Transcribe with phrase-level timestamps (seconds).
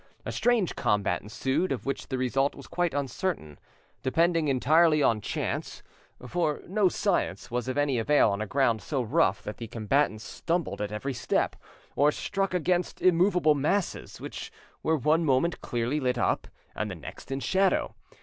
[0.25, 3.59] A strange combat ensued, of which the result was quite uncertain,
[4.01, 5.83] depending entirely on chance;
[6.27, 10.23] for no science was of any avail on a ground so rough that the combatants
[10.23, 11.55] stumbled at every step,
[11.95, 14.51] or struck against immovable masses, which
[14.81, 17.93] were one moment clearly lit up, and the next in shadow.